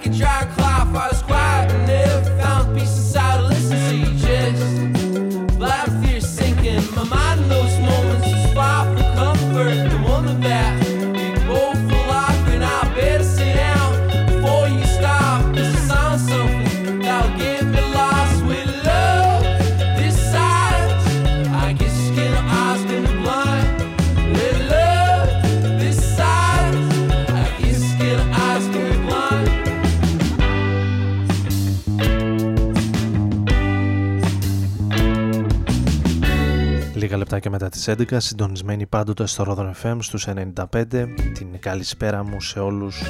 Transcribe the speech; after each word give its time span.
I 0.00 0.02
can 0.02 0.18
try 0.18 0.59
Λίγα 37.42 37.58
λεπτάκια 37.58 37.68
μετά 37.68 37.96
τις 37.96 38.16
11, 38.16 38.20
συντονισμένοι 38.20 38.86
πάντοτε 38.86 39.26
στο 39.26 39.42
Ρόδον 39.42 39.74
FM 39.82 39.96
στους 40.00 40.26
95. 40.26 41.08
Την 41.32 41.60
καλησπέρα 41.60 42.24
μου 42.24 42.40
σε 42.40 42.60
όλους 42.60 43.02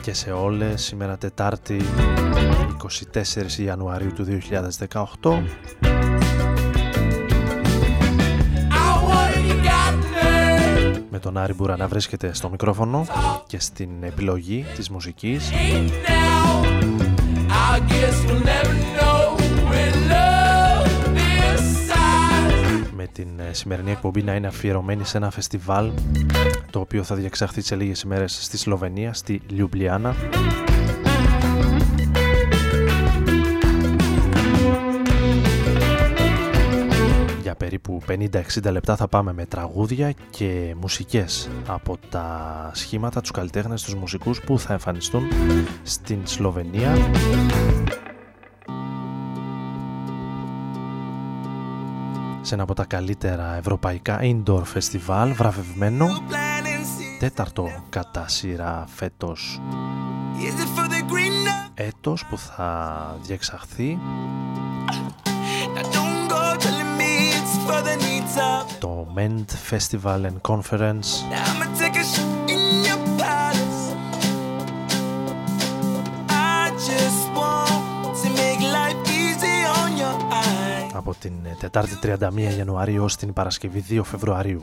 και 0.00 0.14
σε 0.14 0.30
όλες. 0.30 0.82
Σήμερα 0.82 1.16
Τετάρτη 1.18 1.80
24 3.14 3.58
Ιανουαρίου 3.58 4.12
του 4.12 4.24
2018. 4.24 5.42
I 8.70 8.88
wanted 9.08 9.44
you 9.48 9.56
got 9.64 9.94
nerve. 10.14 11.02
Με 11.10 11.18
τον 11.18 11.38
Άρη 11.38 11.54
Μπούρα 11.54 11.76
να 11.76 11.88
βρίσκεται 11.88 12.34
στο 12.34 12.50
μικρόφωνο 12.50 13.06
και 13.46 13.60
στην 13.60 13.90
επιλογή 14.02 14.64
της 14.76 14.90
μουσικής. 14.90 15.50
ain't 15.50 15.90
now. 16.08 16.62
I 17.70 17.80
guess 17.90 18.16
we'll 18.26 18.44
never 18.44 18.74
know 18.96 19.11
την 23.22 23.40
ε, 23.40 23.52
σημερινή 23.52 23.90
εκπομπή 23.90 24.22
να 24.22 24.34
είναι 24.34 24.46
αφιερωμένη 24.46 25.04
σε 25.04 25.16
ένα 25.16 25.30
φεστιβάλ 25.30 25.90
το 26.70 26.80
οποίο 26.80 27.02
θα 27.02 27.14
διεξαχθεί 27.14 27.60
σε 27.60 27.76
λίγες 27.76 28.00
ημέρες 28.00 28.44
στη 28.44 28.58
Σλοβενία, 28.58 29.12
στη 29.12 29.42
Λιουμπλιάνα. 29.48 30.14
Για 37.42 37.54
περίπου 37.54 38.02
50-60 38.08 38.22
λεπτά 38.70 38.96
θα 38.96 39.08
πάμε 39.08 39.32
με 39.32 39.46
τραγούδια 39.46 40.12
και 40.30 40.74
μουσικές 40.80 41.48
από 41.66 41.98
τα 42.10 42.70
σχήματα, 42.74 43.20
τους 43.20 43.30
καλλιτέχνες, 43.30 43.82
τους 43.82 43.94
μουσικούς 43.94 44.40
που 44.40 44.58
θα 44.58 44.72
εμφανιστούν 44.72 45.22
στην 45.82 46.18
Σλοβενία 46.24 46.96
σε 52.42 52.54
ένα 52.54 52.62
από 52.62 52.74
τα 52.74 52.84
καλύτερα 52.84 53.56
ευρωπαϊκά 53.56 54.18
indoor 54.22 54.62
festival 54.74 55.32
βραβευμένο 55.34 56.08
τέταρτο 57.18 57.68
κατά 57.88 58.28
σειρά 58.28 58.84
φέτος. 58.94 59.60
Έτος 61.74 62.26
που 62.26 62.38
θα 62.38 63.16
διεξαχθεί 63.22 63.98
το 68.78 69.06
Ment 69.16 69.70
Festival 69.70 70.20
and 70.26 70.40
Conference 70.50 71.06
από 81.12 81.20
την 81.20 81.32
Τετάρτη 81.58 81.98
31 82.02 82.56
Ιανουαρίου 82.56 83.04
ως 83.04 83.16
την 83.16 83.32
Παρασκευή 83.32 83.84
2 83.88 84.00
Φεβρουαρίου. 84.04 84.62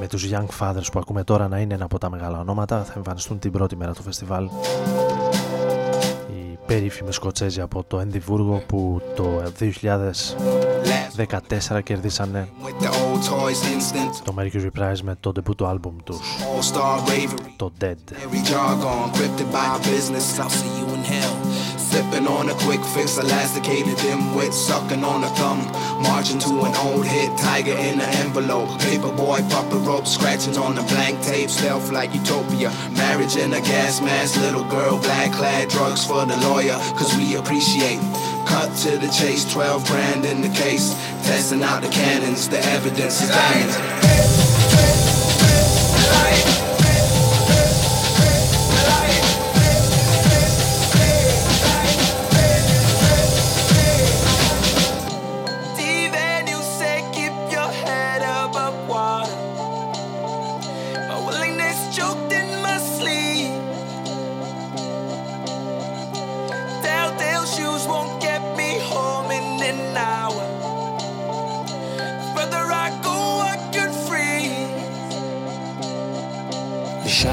Με 0.00 0.06
τους 0.06 0.28
Young 0.30 0.46
Fathers 0.58 0.86
που 0.92 0.98
ακούμε 0.98 1.24
τώρα 1.24 1.48
να 1.48 1.58
είναι 1.58 1.74
ένα 1.74 1.84
από 1.84 1.98
τα 1.98 2.10
μεγάλα 2.10 2.38
ονόματα 2.38 2.84
θα 2.84 2.92
εμφανιστούν 2.96 3.38
την 3.38 3.52
πρώτη 3.52 3.76
μέρα 3.76 3.92
του 3.92 4.02
φεστιβάλ. 4.02 4.44
Οι 6.30 6.58
περίφημοι 6.66 7.12
Σκοτσέζοι 7.12 7.60
από 7.60 7.84
το 7.84 7.98
Ενδιβούργο 7.98 8.62
που 8.66 9.00
το 9.16 9.42
2014 11.68 11.82
κερδίσανε 11.82 12.48
το 14.24 14.34
Mercury 14.38 14.70
Prize 14.78 15.00
με 15.02 15.16
το 15.20 15.32
debut 15.36 15.56
του 15.56 15.66
άλμπουμ 15.66 15.96
τους. 16.04 16.36
Το 17.56 17.72
Dead 17.80 17.94
Sipping 21.98 22.28
on 22.28 22.48
a 22.48 22.54
quick 22.54 22.80
fix, 22.94 23.18
elasticated 23.18 23.98
them 23.98 24.32
with 24.36 24.54
sucking 24.54 25.02
on 25.02 25.24
a 25.24 25.28
thumb. 25.30 25.66
Marching 26.00 26.38
to 26.38 26.62
an 26.62 26.72
old 26.76 27.04
hit, 27.04 27.36
tiger 27.36 27.72
in 27.72 27.98
an 27.98 28.08
envelope. 28.22 28.68
Paperboy, 28.78 29.50
puppet 29.50 29.84
rope, 29.84 30.06
scratchings 30.06 30.56
on 30.56 30.76
the 30.76 30.82
blank 30.82 31.20
tape, 31.24 31.50
stealth 31.50 31.90
like 31.90 32.14
utopia. 32.14 32.70
Marriage 32.92 33.34
in 33.34 33.52
a 33.52 33.60
gas 33.60 34.00
mask, 34.00 34.40
little 34.40 34.62
girl, 34.62 35.00
black 35.00 35.32
clad, 35.32 35.70
drugs 35.70 36.06
for 36.06 36.24
the 36.24 36.36
lawyer, 36.36 36.78
cause 36.94 37.12
we 37.16 37.34
appreciate. 37.34 37.98
Cut 38.46 38.72
to 38.86 38.96
the 38.96 39.08
chase, 39.08 39.44
12 39.52 39.84
grand 39.88 40.24
in 40.24 40.40
the 40.40 40.50
case. 40.50 40.94
Testing 41.26 41.64
out 41.64 41.82
the 41.82 41.88
cannons, 41.88 42.48
the 42.48 42.60
evidence 42.60 43.22
is 43.22 43.28
damning. 43.28 44.37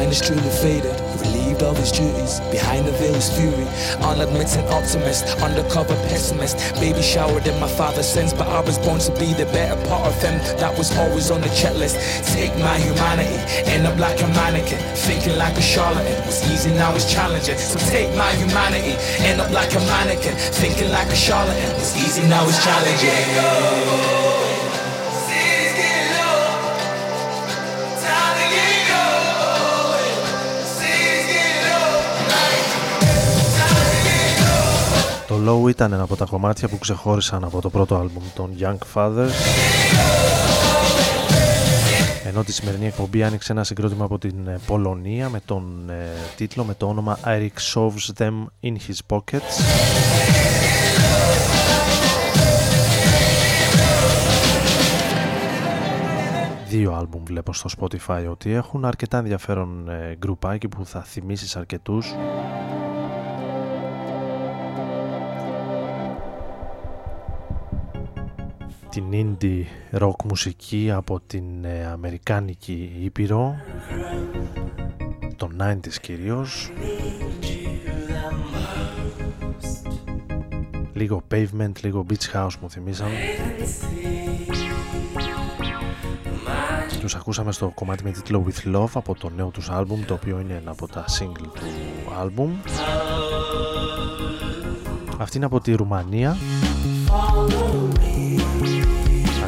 Shine 0.06 0.12
is 0.12 0.22
truly 0.22 0.50
faded, 0.62 1.00
relieved 1.22 1.64
of 1.64 1.78
his 1.78 1.92
duties. 1.92 2.40
Behind 2.52 2.86
the 2.86 2.92
veil's 2.94 3.30
fury, 3.38 3.68
unadmitting 4.04 4.66
optimist, 4.70 5.26
undercover 5.42 5.96
pessimist. 6.08 6.58
Baby 6.76 7.02
showered 7.02 7.48
in 7.48 7.60
my 7.60 7.68
father's 7.68 8.08
sins, 8.08 8.34
but 8.34 8.48
I 8.48 8.62
was 8.62 8.78
born 8.80 9.00
to 9.00 9.12
be 9.14 9.34
the 9.34 9.46
better 9.46 9.76
part 9.88 10.08
of 10.08 10.22
him. 10.22 10.38
That 10.60 10.78
was 10.78 10.96
always 10.98 11.32
on 11.32 11.42
the 11.42 11.50
checklist. 11.50 11.96
Take 12.34 12.54
my 12.60 12.78
humanity, 12.78 13.40
end 13.72 13.88
up 13.88 13.98
like 13.98 14.22
a 14.22 14.28
mannequin, 14.28 14.80
thinking 14.96 15.38
like 15.38 15.58
a 15.58 15.62
charlatan. 15.62 16.24
It's 16.28 16.44
easy 16.52 16.72
now, 16.72 16.94
it's 16.94 17.12
challenging. 17.12 17.58
So 17.58 17.80
take 17.90 18.16
my 18.16 18.32
humanity, 18.34 18.96
end 19.24 19.42
up 19.42 19.52
like 19.52 19.74
a 19.74 19.80
mannequin, 19.80 20.36
thinking 20.36 20.92
like 20.92 21.08
a 21.08 21.16
charlatan. 21.16 21.72
It's 21.78 21.96
easy 21.98 22.28
now, 22.28 22.44
it's 22.48 22.64
challenging. 22.64 24.15
Low 35.48 35.70
ήταν 35.70 35.94
ένα 35.94 36.04
από 36.04 36.16
τα 36.16 36.26
κομμάτια 36.26 36.68
που 36.68 36.78
ξεχώρισαν 36.78 37.44
από 37.44 37.62
το 37.62 37.70
πρώτο 37.70 37.96
άλμπουμ 37.96 38.24
των 38.36 38.52
Young 38.60 38.78
Fathers. 38.94 39.30
Ενώ 42.26 42.44
τη 42.44 42.52
σημερινή 42.52 42.86
εκπομπή 42.86 43.24
άνοιξε 43.24 43.52
ένα 43.52 43.64
συγκρότημα 43.64 44.06
από 44.06 44.18
την 44.18 44.48
ε, 44.48 44.60
Πολωνία 44.68 45.30
με 45.30 45.42
τον 45.46 45.90
ε, 45.90 46.08
τίτλο 46.36 46.64
με 46.64 46.74
το 46.74 46.88
όνομα 46.88 47.20
Eric 47.26 47.74
Shoves 47.74 48.24
Them 48.24 48.46
in 48.64 48.74
His 48.74 49.16
Pockets. 49.16 49.56
Δύο 56.68 56.94
άλμπουμ 56.94 57.24
βλέπω 57.24 57.54
στο 57.54 57.70
Spotify 57.80 58.26
ότι 58.30 58.52
έχουν 58.52 58.86
αρκετά 58.86 59.18
ενδιαφέρον 59.18 59.90
ε, 59.90 60.16
γκρουπάκι 60.20 60.68
που 60.68 60.86
θα 60.86 61.02
θυμίσεις 61.02 61.56
αρκετούς 61.56 62.14
την 68.96 69.38
indie 69.42 69.64
rock 70.00 70.24
μουσική 70.24 70.92
από 70.92 71.20
την 71.28 71.44
ε, 71.66 71.86
αμερικάνικη 71.86 72.92
Ήπειρο. 73.02 73.56
Των 75.36 75.56
90's 75.62 75.94
κυρίως. 76.02 76.72
Λίγο 80.94 81.24
pavement, 81.32 81.82
λίγο 81.82 82.06
beach 82.10 82.36
house 82.36 82.54
μου 82.62 82.70
θυμίσαν 82.70 83.08
τους 87.00 87.16
ακούσαμε 87.16 87.52
στο 87.52 87.72
κομμάτι 87.76 88.04
με 88.04 88.12
τίτλο 88.12 88.46
With 88.48 88.76
Love 88.76 88.92
από 88.94 89.16
το 89.16 89.30
νέο 89.30 89.48
τους 89.50 89.70
άλμπουμ 89.70 90.06
το 90.06 90.14
οποίο 90.14 90.40
είναι 90.40 90.54
ένα 90.54 90.72
από 90.72 90.88
τα 90.88 91.06
single 91.20 91.50
του 91.54 91.66
άλμπουμ. 92.20 92.52
Αυτή 95.18 95.38
είναι 95.38 95.46
από 95.46 95.60
τη 95.60 95.74
Ρουμανία 95.74 96.38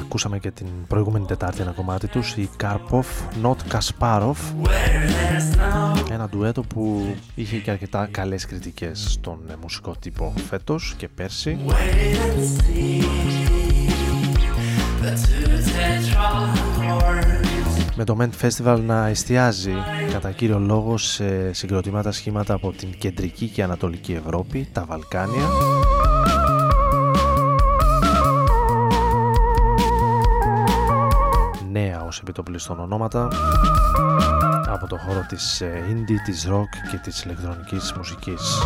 Ακούσαμε 0.07 0.39
και 0.39 0.51
την 0.51 0.67
προηγούμενη 0.87 1.25
Τετάρτη 1.25 1.61
ένα 1.61 1.71
κομμάτι 1.71 2.07
τους 2.07 2.35
η 2.35 2.49
Καρποφ 2.57 3.07
Not 3.43 3.55
Kasparov. 3.71 4.35
Ένα 6.11 6.29
ντουέτο 6.29 6.61
που 6.61 7.15
είχε 7.35 7.57
και 7.57 7.71
αρκετά 7.71 8.07
καλές 8.11 8.45
κριτικές 8.45 9.05
στον 9.09 9.39
μουσικό 9.61 9.95
τύπο 9.99 10.33
φέτος 10.49 10.93
και 10.97 11.07
πέρσι. 11.07 11.57
Με 17.95 18.03
το 18.03 18.17
Ment 18.19 18.47
Festival 18.47 18.79
να 18.85 19.07
εστιάζει 19.07 19.73
κατά 20.11 20.31
κύριο 20.31 20.59
λόγο 20.59 20.97
σε 20.97 21.53
συγκροτήματα 21.53 22.11
σχήματα 22.11 22.53
από 22.53 22.71
την 22.71 22.89
κεντρική 22.97 23.47
και 23.47 23.63
ανατολική 23.63 24.13
Ευρώπη, 24.13 24.67
τα 24.71 24.85
Βαλκάνια 24.85 25.43
νέα 32.17 32.23
ως 32.23 32.23
επιτοπλίστων 32.23 32.79
ονόματα 32.79 33.27
από 34.67 34.87
το 34.87 34.97
χώρο 34.97 35.25
της 35.27 35.61
ε, 35.61 35.83
indie, 35.89 36.21
της 36.25 36.47
rock 36.49 36.89
και 36.91 36.97
της 36.97 37.23
ηλεκτρονικής 37.23 37.93
μουσικής. 37.93 38.59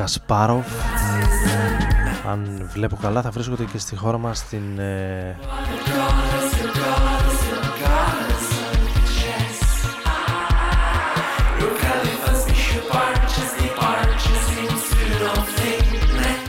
Not 0.00 0.06
Kasparov. 0.06 0.64
Αν 2.26 2.68
βλέπω 2.72 2.96
καλά 2.96 3.22
θα 3.22 3.30
βρίσκονται 3.30 3.64
και 3.64 3.78
στη 3.78 3.96
χώρα 3.96 4.18
μας 4.18 4.38
στην 4.38 4.78
ε... 4.78 5.36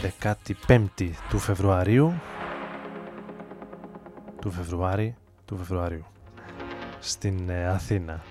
Δεκάτη 0.01 0.57
πέμπτη 0.65 1.15
του 1.29 1.39
Φεβρουαρίου. 1.39 2.13
Του 4.41 4.51
Φεβρουάρη 4.51 5.15
του 5.45 5.57
Φεβρουαρίου. 5.57 6.05
Στην 6.99 7.49
ε, 7.49 7.67
Αθήνα 7.67 8.21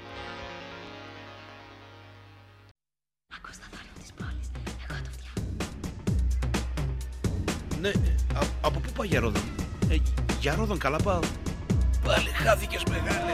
Ναι, 7.80 7.88
α, 8.34 8.40
από 8.60 8.80
πού 8.80 8.88
πάει 8.96 9.06
για 9.06 9.20
Ρόδον; 9.20 9.42
Ε, 9.88 9.96
για 10.40 10.54
Ρόδον 10.54 10.78
καλά 10.78 10.96
πάω. 10.96 11.20
Πάλι 12.04 12.28
χάθηκες 12.28 12.82
μεγάλε. 12.90 13.32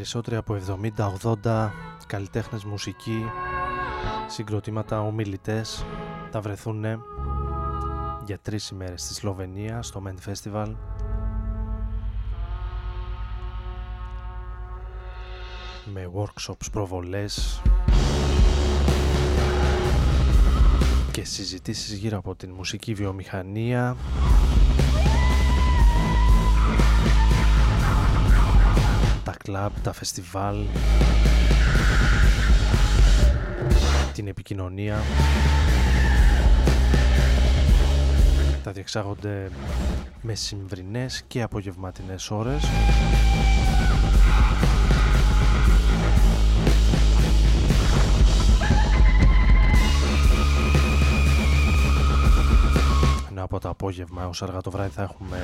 Περισσότεροι 0.00 0.36
από 0.36 0.56
70-80 1.44 1.70
καλλιτέχνες 2.06 2.64
μουσική, 2.64 3.24
συγκροτήματα, 4.26 5.00
ομιλητές 5.00 5.84
θα 6.30 6.40
βρεθούν 6.40 6.84
για 8.24 8.38
τρεις 8.42 8.68
ημέρες 8.68 9.02
στη 9.02 9.14
Σλοβενία 9.14 9.82
στο 9.82 10.02
Ment 10.06 10.30
Festival. 10.30 10.74
Με 15.84 16.10
workshops, 16.14 16.70
προβολές 16.72 17.62
και 21.10 21.24
συζητήσεις 21.24 21.92
γύρω 21.92 22.18
από 22.18 22.34
την 22.34 22.50
μουσική 22.50 22.94
βιομηχανία 22.94 23.96
κλαμπ, 29.50 29.72
τα 29.82 29.92
φεστιβάλ 29.92 30.56
την 34.12 34.28
επικοινωνία. 34.28 35.02
Θα 38.62 38.72
διεξάγονται 38.72 39.50
μεσημβρινές 40.20 41.22
και 41.26 41.42
απογευματινές 41.42 42.30
ώρες 42.30 42.62
από 53.50 53.60
το 53.60 53.68
απόγευμα 53.68 54.22
έως 54.22 54.42
αργά 54.42 54.60
το 54.60 54.70
βράδυ 54.70 54.90
θα 54.90 55.02
έχουμε 55.02 55.38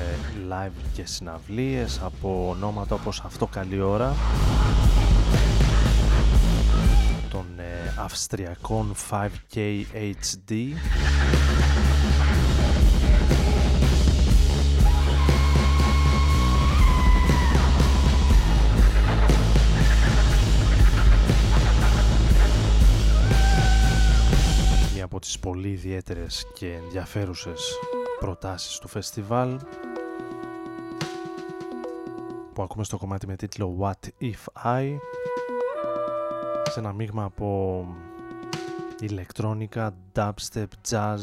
live 0.49 0.89
και 0.93 1.05
συναυλίες 1.05 1.99
από 2.03 2.49
ονόματα 2.49 2.95
όπως 2.95 3.21
αυτό 3.25 3.45
καλή 3.45 3.81
ώρα 3.81 4.15
των 7.29 7.45
ε, 7.57 7.93
αυστριακών 7.99 8.93
5K 9.09 9.83
HD 9.93 10.53
ιδιαίτερες 25.87 26.47
και 26.53 26.73
ενδιαφέρουσες 26.73 27.79
προτάσεις 28.19 28.77
του 28.77 28.87
φεστιβάλ 28.87 29.59
που 32.53 32.63
ακούμε 32.63 32.83
στο 32.83 32.97
κομμάτι 32.97 33.27
με 33.27 33.35
τίτλο 33.35 33.77
What 33.79 34.09
If 34.21 34.73
I 34.77 34.97
σε 36.69 36.79
ένα 36.79 36.93
μείγμα 36.93 37.23
από 37.23 37.85
ηλεκτρόνικα, 38.99 39.95
dubstep, 40.15 40.67
jazz 40.89 41.17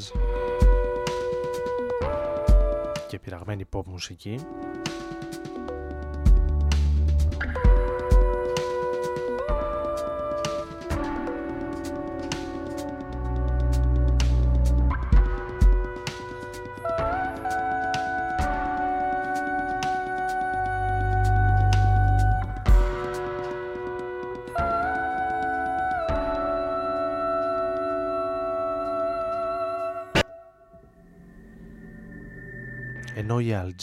και 3.09 3.18
πειραγμένη 3.18 3.64
pop 3.73 3.85
μουσική 3.85 4.38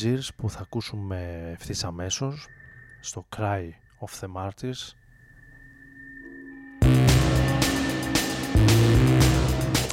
ενώ 0.04 0.16
οι 0.16 0.20
Algiers 0.20 0.28
που 0.36 0.50
θα 0.50 0.60
ακούσουμε 0.60 1.50
ευθύς 1.54 1.84
αμέσως 1.84 2.48
στο 3.00 3.26
Cry 3.38 3.70
of 4.00 4.20
the 4.20 4.28
Martyrs. 4.36 4.94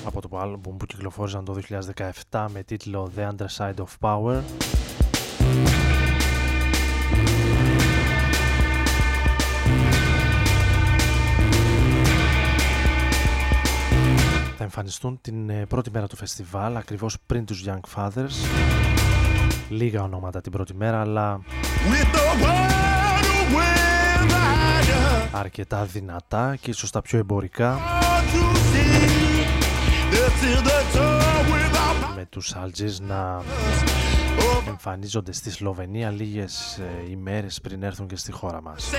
Από 0.04 0.28
το 0.28 0.38
άλμπουμ 0.38 0.76
που 0.76 0.86
κυκλοφόρησαν 0.86 1.44
το 1.44 1.58
2017 2.30 2.46
με 2.52 2.62
τίτλο 2.62 3.12
The 3.16 3.28
Underside 3.28 3.74
of 3.74 3.86
Power. 4.00 4.40
Θα 14.56 14.64
εμφανιστούν 14.64 15.20
την 15.20 15.50
ε, 15.50 15.66
πρώτη 15.66 15.90
μέρα 15.90 16.06
του 16.06 16.16
φεστιβάλ 16.16 16.76
ακριβώς 16.76 17.16
πριν 17.26 17.44
τους 17.44 17.64
Young 17.66 17.80
Fathers 17.94 18.88
λίγα 19.68 20.02
ονόματα 20.02 20.40
την 20.40 20.52
πρώτη 20.52 20.75
μέρα 20.75 21.00
αλλά 21.00 21.40
αρκετά 25.32 25.84
δυνατά 25.84 26.56
και 26.60 26.70
ίσως 26.70 26.90
τα 26.90 27.02
πιο 27.02 27.18
εμπορικά. 27.18 27.78
Με 32.16 32.26
τους 32.30 32.54
Algiers 32.54 33.00
να 33.00 33.42
εμφανίζονται 34.68 35.32
στη 35.32 35.50
Σλοβενία 35.50 36.10
λίγες 36.10 36.78
ε, 36.78 37.10
ημέρες 37.10 37.60
πριν 37.60 37.82
έρθουν 37.82 38.06
και 38.06 38.16
στη 38.16 38.32
χώρα 38.32 38.62
μας. 38.62 38.90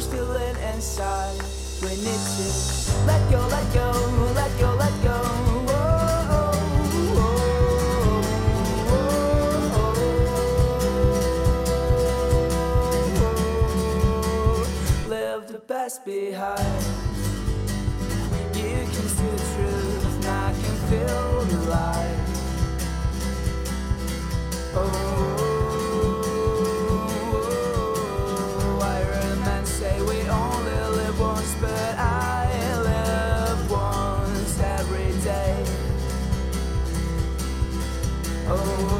first 0.00 0.12
feeling 0.12 0.56
inside 0.74 1.36
when 1.82 1.92
it's 1.92 2.88
you. 2.88 3.06
Let 3.06 3.30
go, 3.30 3.46
let 3.48 3.74
go. 3.74 3.89
Oh, 38.52 38.99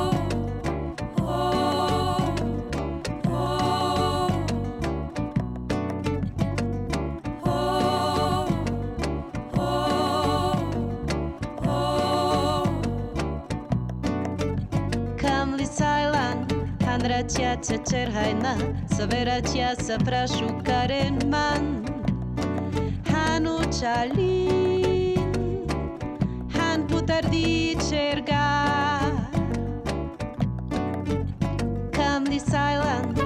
Severatia 17.21 17.55
tzeter 17.61 18.09
haina, 18.09 18.55
severatia 18.97 19.75
sefrasukaren 19.77 21.19
man. 21.29 21.85
Hanu 23.05 23.59
chali, 23.69 25.13
han 26.55 26.87
putardi 26.89 27.77
txerga. 27.77 28.41
Come 31.93 32.25
this 32.25 32.49
island, 32.55 33.20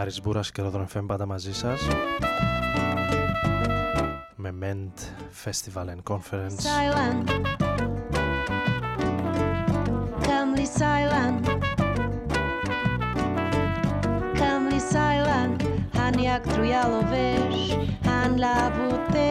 Άρης 0.00 0.20
Μπούρας 0.20 0.50
και 0.50 0.62
Ρόδον 0.62 0.86
FM 0.94 1.04
πάντα 1.06 1.26
μαζί 1.26 1.54
σας 1.54 1.80
με 4.34 4.54
Ment 4.62 5.00
Festival 5.44 5.86
and 5.86 6.02
Conference 6.12 6.60
Silent. 6.70 7.28
Come 10.26 10.52
li 10.58 10.66
silent. 10.80 11.44
Come 14.40 14.66
li 14.72 14.80
silent. 14.94 15.58
Han 15.98 16.14
jak 16.28 16.42
trujalo 16.52 17.00
veš, 17.10 17.58
han 18.08 18.30
labute. 18.44 19.28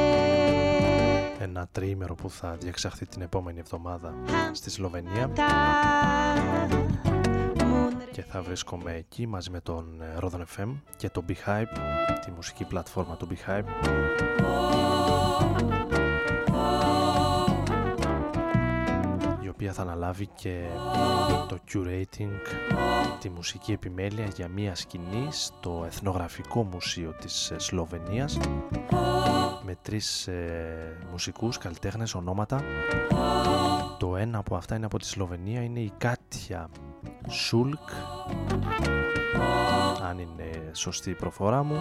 ένα 1.39 1.67
τριήμερο 1.71 2.15
που 2.15 2.29
θα 2.29 2.55
διεξαχθεί 2.59 3.05
την 3.05 3.21
επόμενη 3.21 3.59
εβδομάδα 3.59 4.13
στη 4.51 4.69
Σλοβενία 4.69 5.31
και 8.19 8.25
θα 8.25 8.41
βρίσκομαι 8.41 8.93
εκεί 8.93 9.27
μαζί 9.27 9.49
με 9.49 9.59
τον 9.61 10.01
ε, 10.01 10.17
Rodon 10.21 10.41
FM 10.57 10.69
και 10.97 11.09
το 11.09 11.23
Beehive, 11.27 11.77
τη 12.25 12.31
μουσική 12.31 12.65
πλατφόρμα 12.65 13.17
του 13.17 13.27
Beehive 13.31 13.63
η 19.41 19.47
οποία 19.47 19.73
θα 19.73 19.81
αναλάβει 19.81 20.27
και 20.27 20.65
το 21.47 21.57
curating, 21.73 22.31
τη 23.19 23.29
μουσική 23.29 23.71
επιμέλεια 23.71 24.25
για 24.35 24.47
μία 24.47 24.75
σκηνή 24.75 25.27
στο 25.29 25.83
Εθνογραφικό 25.85 26.63
Μουσείο 26.63 27.15
της 27.19 27.51
ε, 27.51 27.59
Σλοβενίας 27.59 28.37
με 29.69 29.77
τρεις 29.81 30.27
ε, 30.27 30.97
μουσικούς 31.11 31.57
καλλιτέχνες 31.57 32.15
ονόματα. 32.15 32.61
Το 33.97 34.15
ένα 34.15 34.37
από 34.37 34.55
αυτά 34.55 34.75
είναι 34.75 34.85
από 34.85 34.99
τη 34.99 35.05
Σλοβενία 35.05 35.61
είναι 35.61 35.79
η 35.79 35.91
Κάτια 35.97 36.69
Σούλκ 37.29 37.89
αν 40.03 40.19
είναι 40.19 40.71
σωστή 40.71 41.09
η 41.09 41.13
προφορά 41.13 41.63
μου. 41.63 41.75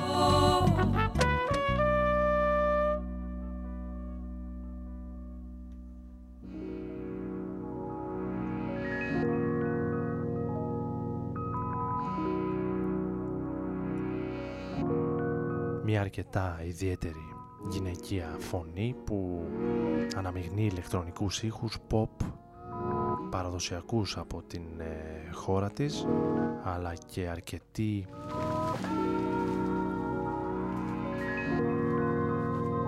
Μια 15.85 16.01
αρκετά 16.01 16.61
ιδιαίτερη 16.64 17.38
γυναικεία 17.68 18.37
φωνή 18.38 18.94
που 19.05 19.44
αναμειγνύει 20.16 20.68
ηλεκτρονικούς 20.71 21.42
ήχους 21.42 21.77
pop 21.90 22.27
παραδοσιακούς 23.31 24.16
από 24.16 24.42
την 24.47 24.62
ε, 24.79 25.31
χώρα 25.33 25.71
της 25.71 26.07
αλλά 26.62 26.94
και 27.07 27.29
αρκετή 27.29 28.07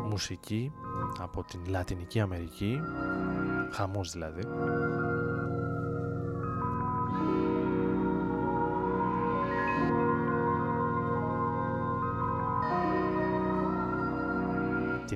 μουσική 0.08 0.72
από 1.18 1.44
την 1.44 1.60
Λατινική 1.68 2.20
Αμερική 2.20 2.80
χαμός 3.72 4.12
δηλαδή 4.12 4.42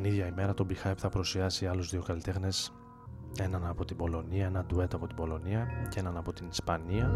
Την 0.04 0.12
ίδια 0.12 0.26
ημέρα 0.26 0.54
το 0.54 0.66
Beehive 0.70 0.96
θα 0.96 1.08
προσιάσει 1.08 1.66
άλλους 1.66 1.90
δύο 1.90 2.02
καλλιτέχνες. 2.02 2.72
Έναν 3.38 3.66
από 3.66 3.84
την 3.84 3.96
Πολωνία, 3.96 4.46
ένα 4.46 4.64
ντουέτ 4.64 4.94
από 4.94 5.06
την 5.06 5.16
Πολωνία 5.16 5.66
και 5.88 6.00
έναν 6.00 6.16
από 6.16 6.32
την 6.32 6.46
Ισπανία. 6.48 7.10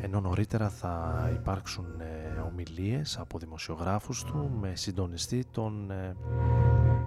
Ενώ 0.00 0.20
νωρίτερα 0.20 0.68
θα 0.68 1.30
υπάρξουν 1.34 1.86
ε, 2.00 2.40
ομιλίες 2.40 3.18
από 3.18 3.38
δημοσιογράφους 3.38 4.24
του 4.24 4.50
με 4.60 4.72
συντονιστή 4.74 5.44
τον 5.50 5.90
ε, 5.90 6.16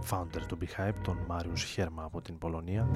founder 0.10 0.42
του 0.48 0.58
Beehive, 0.62 0.96
τον 1.04 1.18
Μάριους 1.28 1.64
Χέρμα 1.64 2.04
από 2.04 2.22
την 2.22 2.38
Πολωνία 2.38 2.88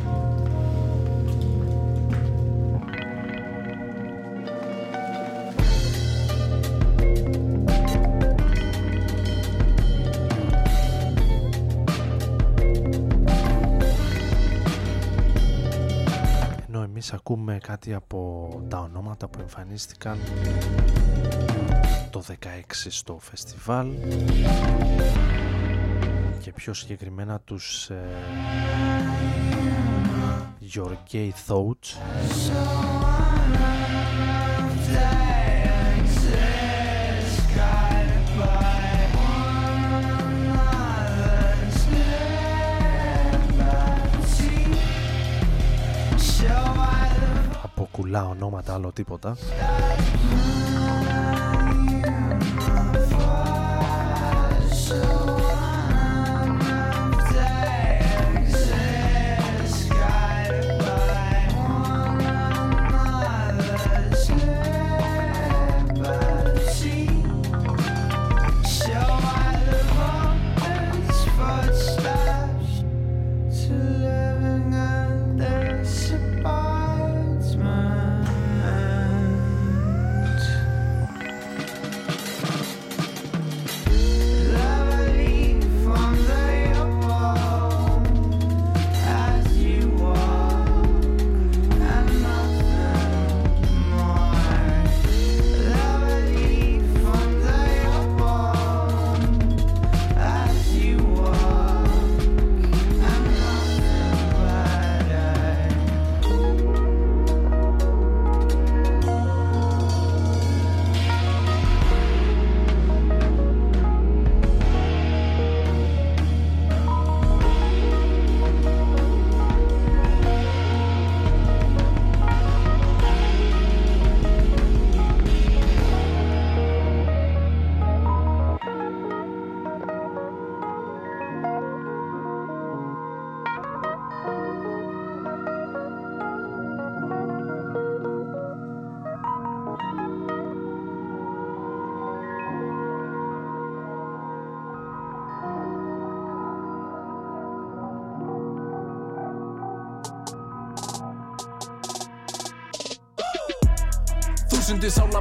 εμείς 16.99 17.13
ακούμε 17.13 17.57
κάτι 17.57 17.93
από 17.93 18.49
τα 18.67 18.79
ονόματα 18.79 19.27
που 19.27 19.39
εμφανίστηκαν 19.39 20.19
το 22.09 22.23
16 22.27 22.33
στο 22.71 23.19
φεστιβάλ 23.19 23.91
και 26.39 26.51
πιο 26.51 26.73
συγκεκριμένα 26.73 27.39
τους 27.39 27.89
ε, 27.89 28.03
Your 30.73 30.93
Gay 31.11 31.29
Thoughts 31.47 31.97
κουλά 47.99 48.27
ονόματα 48.27 48.73
άλλο 48.73 48.91
τίποτα 48.91 49.37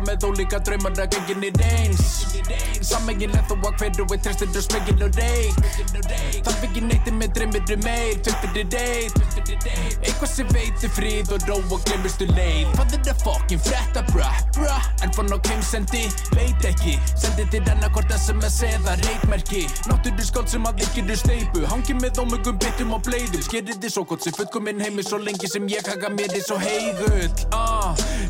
með 0.09 0.25
ólíka 0.29 0.61
draumar 0.65 0.97
að 0.97 1.17
gengin 1.17 1.49
er 1.51 1.65
eins 1.69 2.05
Sammegilegt 2.89 3.51
þó 3.51 3.57
að 3.59 3.81
hverju 3.83 4.07
við 4.09 4.23
trestir 4.25 4.55
og 4.57 4.65
smegin 4.65 5.05
og 5.05 5.19
reik 5.19 5.59
Þarf 6.47 6.65
ekki 6.69 6.85
neytið 6.87 7.19
með 7.19 7.35
dreymir 7.37 7.73
um 7.75 7.83
meir 7.85 8.21
Tvöftir 8.25 8.61
er 8.63 8.71
reyð 8.73 9.19
Eitthvað 9.99 10.31
sem 10.31 10.49
veitir 10.55 10.93
frið 10.95 11.33
og 11.35 11.45
ró 11.49 11.57
og 11.59 11.83
glemurstu 11.87 12.29
leið. 12.31 12.71
Hvað 12.77 12.95
er 12.97 13.03
það 13.09 13.23
fokkin 13.25 13.63
frétta 13.67 14.05
bra 14.13 14.31
bra 14.57 14.79
En 15.05 15.13
fann 15.17 15.33
á 15.35 15.39
keimsendi, 15.45 16.05
veit 16.37 16.67
ekki. 16.67 16.97
Sendi 17.19 17.47
til 17.53 17.63
annarkort 17.71 18.13
SMS 18.15 18.61
eða 18.67 18.97
reikmerki. 19.05 19.65
Náttúru 19.91 20.27
skáld 20.27 20.53
sem 20.53 20.67
að 20.69 20.85
ekki 20.87 21.05
eru 21.05 21.19
steipu 21.19 21.65
Hangi 21.71 21.97
með 21.99 22.23
ómögum 22.25 22.59
bitum 22.63 22.95
og 22.97 23.05
bleiðum 23.07 23.45
Skerið 23.45 23.83
þið 23.83 23.95
svo 23.95 24.07
gott 24.09 24.27
sem 24.27 24.37
fullkominn 24.37 24.83
heimi 24.83 25.05
Svo 25.07 25.21
lengi 25.23 25.51
sem 25.51 25.69
ég 25.71 25.87
haka 25.89 26.13
mér 26.15 26.33
þið 26.35 26.47
svo 26.49 26.59
heigull 26.63 27.47
ah, 27.57 27.78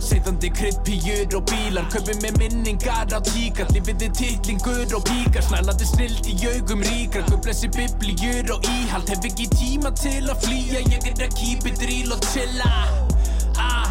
Seitandi 0.03 0.51
krydd, 0.55 0.81
píur 0.87 1.37
og 1.39 1.45
bílar 1.51 1.87
Kaupið 1.93 2.23
með 2.25 2.39
minningar 2.43 3.11
á 3.15 3.21
tíkar. 3.25 3.71
Lífið 3.75 4.05
er 4.09 4.15
titlingur 4.19 4.97
og 4.99 5.05
píkar 5.09 5.45
Snælandi 5.47 5.89
snild 5.89 6.29
í 6.31 6.37
augum 6.53 6.85
ríkar. 6.87 7.27
Guðblessi 7.31 7.71
biblíur 7.75 8.55
og 8.57 8.69
íhald 8.77 9.11
Hef 9.13 9.29
ekki 9.31 9.49
tíma 9.57 9.95
til 9.99 10.29
að 10.29 10.45
flýja. 10.47 10.85
Ég 10.89 11.11
er 11.13 11.27
að 11.29 11.37
keep 11.39 11.67
it 11.71 11.83
real 11.89 12.15
og 12.17 12.29
chilla. 12.33 12.73
Ah, 13.59 13.91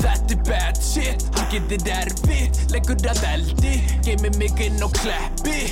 Þetta 0.00 0.36
er 0.36 0.44
bad 0.48 0.82
shit. 0.82 1.28
Getur 1.54 1.90
erfitt 1.94 2.72
Leggur 2.72 2.98
að 3.06 3.20
eldi. 3.30 3.74
Geimir 4.02 4.34
mig 4.40 4.58
inn 4.64 4.82
og 4.82 4.94
kleppi. 4.96 5.68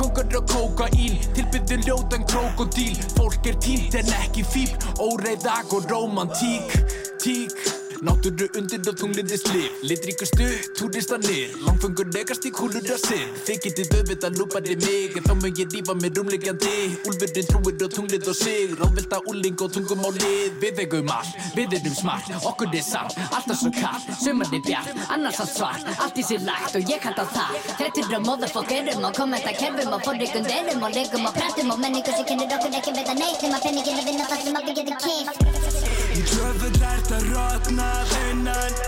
Kongar 0.00 0.32
og 0.38 0.48
kókaín 0.48 1.18
Tilbyður 1.36 1.84
ljótan 1.86 2.24
krokodíl. 2.26 2.96
Fólk 3.16 3.46
er 3.46 3.60
tínt 3.62 3.94
en 4.00 4.14
ekki 4.22 4.46
fíl 4.46 4.72
Óreiðag 4.98 5.76
og 5.76 5.90
romantík 5.92 6.74
Tík 7.20 7.79
Náttúru 8.00 8.46
undir 8.56 8.80
og 8.88 8.96
tunglindi 8.96 9.36
slif 9.36 9.82
Litríkustu, 9.84 10.46
túristanir 10.78 11.52
Langfengur 11.66 12.08
negast 12.14 12.46
í 12.48 12.52
kúlur 12.54 12.80
að 12.80 13.02
sinn 13.02 13.34
Þið 13.44 13.58
getið 13.66 13.96
auðvitað 13.98 14.38
lúpari 14.40 14.76
mig 14.80 15.18
En 15.20 15.26
þá 15.26 15.34
mun 15.36 15.52
ég 15.58 15.68
rífa 15.74 15.96
mig 16.00 16.16
rúmlegjandi 16.16 16.76
Úlfurinn 17.04 17.50
trúir 17.50 17.84
og 17.84 17.92
tunglið 17.94 18.28
og 18.30 18.36
sig. 18.36 18.72
Ráðvelda 18.78 19.20
úling 19.30 19.60
og 19.60 19.72
tungum 19.74 20.04
á 20.06 20.10
lið. 20.16 20.56
Við 20.62 20.80
eigum 20.84 21.12
all, 21.12 21.30
við 21.56 21.76
erum 21.78 21.96
smart. 21.96 22.30
Okkur 22.46 22.72
er 22.74 22.84
samt, 22.84 23.18
alltaf 23.30 23.60
svo 23.60 23.72
kall 23.76 24.16
Sumar 24.20 24.48
er 24.54 24.64
bjart, 24.66 24.90
annars 25.10 25.40
allt 25.44 25.54
svart. 25.54 25.88
Allt 26.00 26.20
í 26.20 26.26
sér 26.26 26.44
lagt 26.46 26.76
og 26.78 26.90
ég 26.90 27.02
kalla 27.04 27.26
það. 27.34 27.58
Þrettir 27.80 28.16
og 28.18 28.26
motherfuckerum 28.28 29.08
og 29.08 29.16
kommentakerfum 29.18 29.96
Og 29.96 30.04
forrikunderum 30.06 30.88
og 30.88 30.96
legum 30.96 31.28
og 31.28 31.36
pratum 31.36 31.74
Og 31.74 31.82
menningu 31.84 32.16
sem 32.16 32.28
kennir 32.28 32.56
okkur 32.58 32.80
ekki 32.80 32.96
veit 32.96 33.14
að 33.14 33.22
neitt 33.24 33.40
Þeim 33.44 33.56
að 33.58 33.64
penningin 33.68 34.02
að 34.02 34.12
vinna 34.12 34.30
það 34.30 34.46
sem 34.46 34.60
okkur 34.62 34.78
getur 34.80 35.00
kýft 35.04 35.89
Í 36.10 36.22
djöfull 36.26 36.80
ert 36.82 37.12
að 37.14 37.28
rotnað 37.30 38.14
innan. 38.30 38.80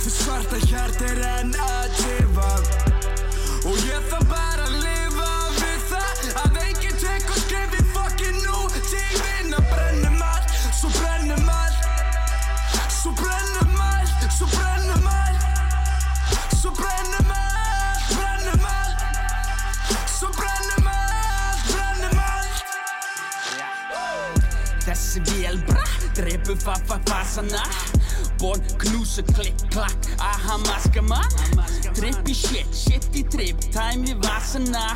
Því 0.00 0.14
svarta 0.14 0.60
hjart 0.70 1.04
er 1.10 1.20
enn 1.34 1.52
að 1.66 2.00
lifa. 2.04 2.54
Og 3.68 3.84
ég 3.84 4.08
þarf 4.08 4.32
bara 4.32 4.64
að 4.64 4.78
lifa 4.78 4.99
kaffe 26.50 26.64
fra 26.64 26.74
farfaserne 26.86 27.62
Bort 28.38 28.78
knuse 28.78 29.22
klik 29.22 29.54
klak, 29.70 29.96
aha 30.18 30.56
maske 30.56 31.02
mig 31.02 31.24
Trippy 32.00 32.32
shit, 32.32 32.68
shit 32.72 33.04
í 33.12 33.20
tripp 33.28 33.60
Time 33.74 34.08
í 34.08 34.14
vasana 34.24 34.86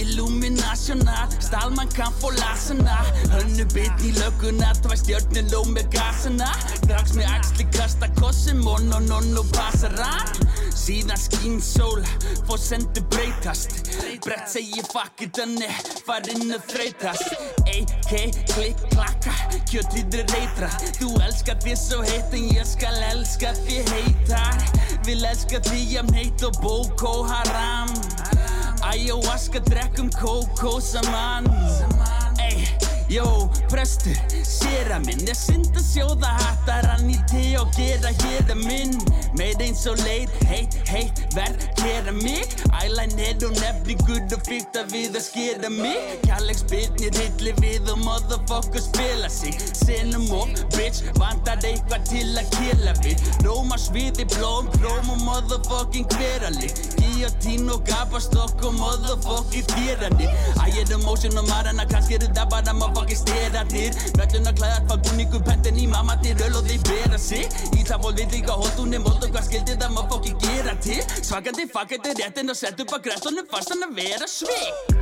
Illuminational 0.00 1.28
Stálmann 1.36 1.90
kann 1.92 2.14
få 2.16 2.30
lasana 2.38 2.96
Hönnu 3.34 3.66
bit 3.74 4.00
í 4.00 4.14
lögguna 4.16 4.70
Tvær 4.80 4.96
stjörnur 5.02 5.50
ló 5.52 5.60
með 5.74 5.90
gasana 5.92 6.48
Drags 6.86 7.12
með 7.18 7.28
axli 7.34 7.68
kasta 7.76 8.08
kossi 8.16 8.56
Mon 8.56 8.88
og 8.88 9.04
non 9.04 9.36
og 9.36 9.52
passaran 9.52 10.32
Síðan 10.72 11.20
skín 11.20 11.60
sól 11.60 12.00
Fór 12.46 12.60
sendu 12.62 13.02
breytast. 13.12 13.90
Brett 14.24 14.48
segi 14.48 14.80
fuck 14.88 15.20
it 15.26 15.36
önni 15.42 15.68
Farinn 16.06 16.54
að 16.56 16.64
þreytast. 16.72 17.36
AK, 17.68 18.40
klikk, 18.54 18.80
klakka 18.94 19.36
Kjötriður 19.68 20.24
reytra 20.32 20.72
Þú 21.02 21.12
elskar 21.20 21.60
því 21.60 21.76
svo 21.84 22.00
heitt 22.06 22.32
En 22.32 22.48
ég 22.56 22.68
skal 22.72 22.96
elska 23.12 23.52
því 23.60 23.82
heitar 23.92 24.85
Vil 25.06 25.22
elska 25.22 25.60
því 25.62 25.80
heitt 26.16 26.42
og 26.42 26.56
Boko 26.58 27.22
Haram. 27.28 27.92
Ayahuasca 28.82 29.60
drekkum 29.62 30.10
kókó 30.10 30.80
saman 30.82 31.46
jó, 33.08 33.50
prestur, 33.68 34.16
séra 34.42 34.98
minn 35.04 35.26
Ég 35.26 35.34
synd 35.34 35.74
að 35.74 35.86
sjóða 35.88 36.28
hattar 36.38 36.86
hann 36.86 37.08
í 37.10 37.16
te 37.30 37.42
og 37.58 37.70
gera 37.74 38.12
hér 38.20 38.50
að 38.52 38.60
minn. 38.62 38.92
Meir 39.36 39.58
eins 39.64 39.82
og 39.90 39.98
leir, 40.04 40.30
heitt, 40.46 40.76
heitt, 40.86 41.22
verð, 41.34 41.64
gera 41.80 42.12
mig. 42.14 42.52
Ælæn 42.78 43.16
er 43.18 43.42
og 43.46 43.56
nefni 43.58 43.96
gudd 44.04 44.34
og 44.36 44.44
fyrta 44.46 44.84
við 44.92 45.18
að 45.18 45.24
skera 45.26 45.70
mig. 45.72 46.14
Kjalleg 46.24 46.60
spilnir 46.60 47.18
hilli 47.18 47.54
við 47.58 47.90
og 47.92 47.98
motherfucker 48.04 48.84
spila 48.84 49.30
sig. 49.32 49.58
Senum 49.80 50.28
og 50.36 50.54
bitch, 50.76 51.02
vantar 51.18 51.58
eitthvað 51.66 52.06
til 52.12 52.28
að 52.38 52.52
killa 52.54 52.94
við. 53.02 53.26
Róma 53.46 53.80
sviði 53.80 54.28
blóm, 54.36 54.70
króm 54.78 55.10
og 55.16 55.24
motherfucking 55.26 56.06
hverali. 56.14 56.70
Guillotine 57.16 57.72
og 57.72 57.82
gapastokk 57.88 58.62
og 58.68 58.78
motherfucking 58.78 59.66
þýrani 59.74 60.26
Æ, 60.60 60.66
er 60.82 60.94
emotion 60.94 61.38
og 61.40 61.48
marana, 61.48 61.86
kannski 61.90 62.20
eru 62.20 62.30
það 62.36 62.50
bara 62.52 62.76
motherfucking 62.76 62.95
steratir 63.16 63.92
Völlun 64.16 64.48
að 64.48 64.58
klæðar 64.60 64.86
fag 64.88 65.02
búningu, 65.06 65.42
pentin 65.44 65.76
í 65.76 65.86
mamma 65.90 66.16
til 66.22 66.36
öl 66.46 66.56
og 66.56 66.66
þeir 66.68 66.82
bera 66.88 67.18
sig. 67.18 67.44
Ísafól 67.76 68.14
við 68.16 68.38
líka 68.38 68.56
hóttunni, 68.56 68.98
mold 68.98 69.24
og 69.24 69.30
hvað 69.34 69.48
skildi 69.50 69.76
það 69.76 69.96
motherfucking 69.96 70.38
gera 70.46 70.76
til. 70.80 71.02
Svakandi 71.20 71.68
fuckandi 71.68 72.14
réttin 72.16 72.50
og 72.50 72.56
sett 72.56 72.80
upp 72.80 72.96
að 72.96 73.08
græstunum 73.08 73.46
fastan 73.50 73.84
að 73.86 73.96
vera 73.98 74.26
svik 74.30 74.96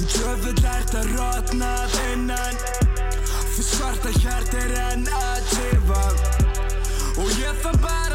Djöfull 0.00 0.64
ert 0.72 0.94
að 0.96 1.10
rotnað 1.14 1.96
innan 2.12 2.60
Því 3.54 3.66
svarta 3.66 4.14
hjart 4.18 4.54
er 4.62 4.76
enn 4.88 5.08
að 5.20 5.50
tifa 5.54 6.04
Og 7.20 7.36
ég 7.38 7.60
þarf 7.64 7.82
bara 7.84 8.09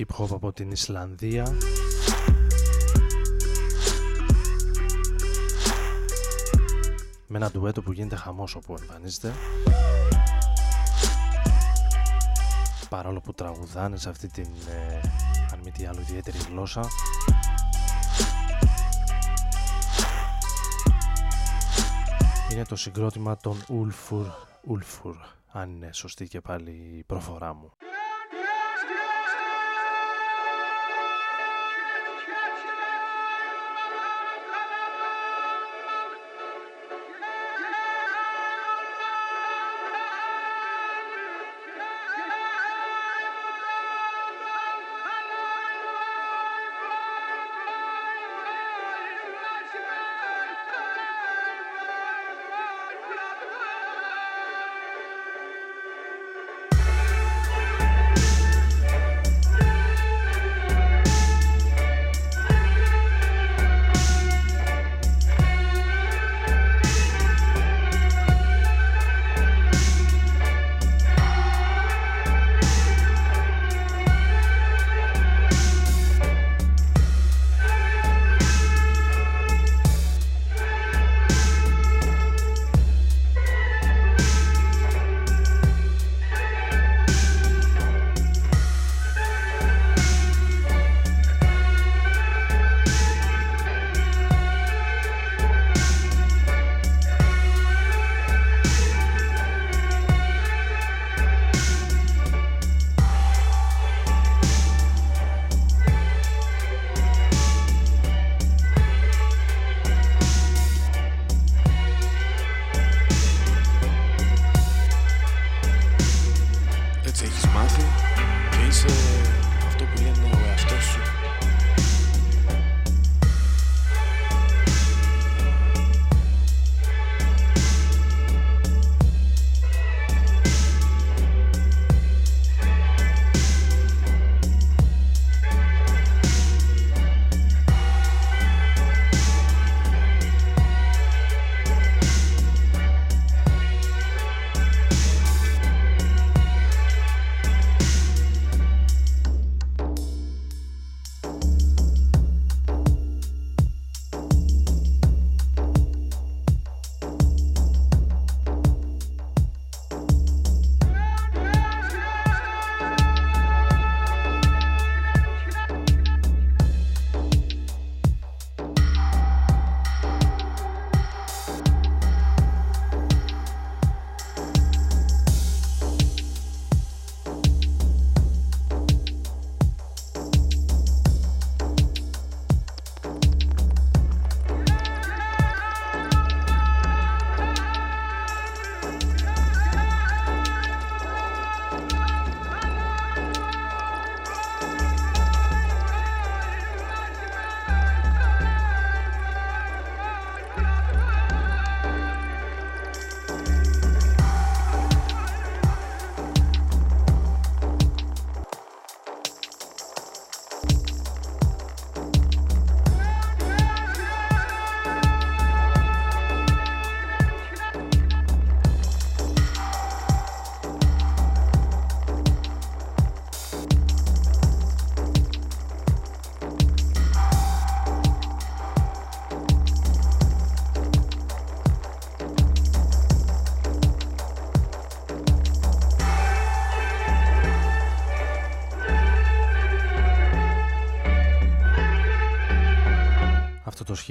hip 0.00 0.20
hop 0.20 0.28
από 0.30 0.52
την 0.52 0.70
Ισλανδία. 0.70 1.56
Με 7.26 7.36
ένα 7.36 7.50
ντουέτο 7.50 7.82
που 7.82 7.92
γίνεται 7.92 8.16
χαμός 8.16 8.54
όπου 8.54 8.74
εμφανίζεται. 8.80 9.34
Παρόλο 12.88 13.20
που 13.20 13.32
τραγουδάνε 13.32 13.96
σε 13.96 14.08
αυτή 14.08 14.28
την 14.28 14.48
ε, 14.68 15.00
αν 15.52 15.60
μη 15.64 15.70
τι 15.70 15.86
άλλο 15.86 16.00
ιδιαίτερη 16.00 16.38
γλώσσα. 16.50 16.84
Είναι 22.52 22.64
το 22.64 22.76
συγκρότημα 22.76 23.36
των 23.36 23.56
Ulfur 23.68 24.26
Ulfur 24.68 25.14
αν 25.52 25.70
είναι 25.70 25.92
σωστή 25.92 26.28
και 26.28 26.40
πάλι 26.40 26.70
η 26.70 27.02
προφορά 27.02 27.54
μου 27.54 27.72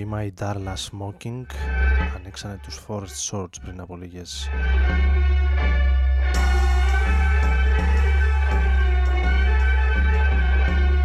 σχήμα 0.09 0.23
οι 0.23 0.33
Darla 0.39 0.75
Smoking. 0.89 1.45
Ανοίξανε 2.15 2.59
τους 2.63 2.85
Forest 2.87 3.31
Swords 3.31 3.61
πριν 3.61 3.81
από 3.81 3.95
λίγες. 3.95 4.49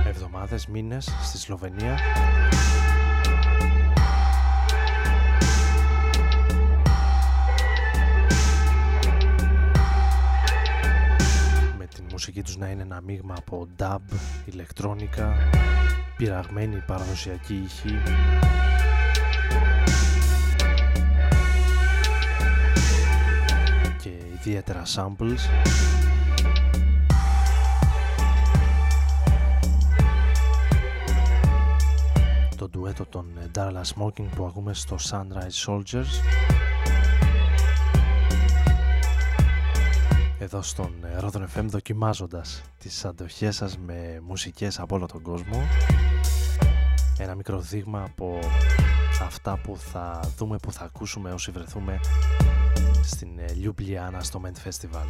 Εβδομάδες, 0.07 0.67
μήνες 0.67 1.11
στη 1.23 1.39
Σλοβενία. 1.39 1.99
Με 11.79 11.87
την 11.87 12.05
μουσική 12.11 12.43
τους 12.43 12.57
να 12.57 12.69
είναι 12.69 12.83
ένα 12.83 13.01
μείγμα 13.01 13.35
από 13.39 13.69
dub, 13.79 13.99
ηλεκτρόνικα 14.45 15.35
πειραγμένη 16.17 16.83
παραδοσιακή 16.87 17.55
ηχή 17.55 18.03
και 24.45 24.51
ιδιαίτερα 24.51 24.83
samples. 24.95 25.39
Το 32.57 32.69
ντουέτο 32.69 33.07
των 33.07 33.27
Darla 33.55 33.83
Smoking 33.95 34.27
που 34.37 34.45
ακούμε 34.45 34.75
στο 34.75 34.97
Sunrise 35.11 35.67
Soldiers. 35.67 36.07
Εδώ 40.39 40.63
στον 40.63 40.93
Rodon 41.21 41.47
FM 41.57 41.65
δοκιμάζοντας 41.65 42.63
τις 42.79 43.05
αντοχές 43.05 43.57
σας 43.57 43.79
με 43.79 44.21
μουσικές 44.27 44.81
από 44.81 44.95
όλο 44.95 45.07
τον 45.07 45.23
κόσμο. 45.23 45.63
Ένα 47.19 47.35
μικρό 47.35 47.61
δείγμα 47.61 48.03
από 48.03 48.39
αυτά 49.23 49.59
που 49.63 49.77
θα 49.77 50.21
δούμε, 50.37 50.57
που 50.57 50.73
θα 50.73 50.85
ακούσουμε 50.85 51.33
όσοι 51.33 51.51
βρεθούμε 51.51 52.01
στην 53.07 53.39
ε, 53.39 53.53
Λιουμπλιάνα 53.53 54.21
στο 54.21 54.41
Μεντ 54.41 54.57
Φεστιβάλ. 54.57 55.07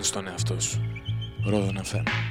Και 0.00 0.10
να 0.14 0.22
μαθαίνεις 0.22 0.46
τον 0.46 0.54
εαυτό 0.54 0.60
σου. 0.60 0.80
Ρόδον 1.44 1.80
FM. 1.84 2.29